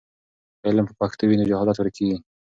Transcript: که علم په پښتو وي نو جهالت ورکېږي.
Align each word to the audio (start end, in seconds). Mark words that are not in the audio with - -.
که 0.59 0.63
علم 0.69 0.85
په 0.89 0.93
پښتو 0.99 1.23
وي 1.27 1.35
نو 1.39 1.49
جهالت 1.49 1.77
ورکېږي. 1.77 2.17